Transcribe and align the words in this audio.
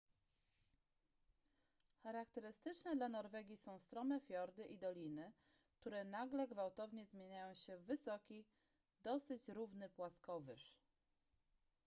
charakterystyczne 2.01 2.95
dla 2.95 3.09
norwegii 3.09 3.57
są 3.57 3.79
strome 3.79 4.19
fiordy 4.19 4.65
i 4.67 4.77
doliny 4.77 5.31
które 5.75 6.03
nagle 6.03 6.47
gwałtownie 6.47 7.05
zmieniają 7.05 7.53
się 7.53 7.77
w 7.77 7.85
wysoki 7.85 8.45
dosyć 9.03 9.47
równy 9.47 9.89
płaskowyż 9.89 10.79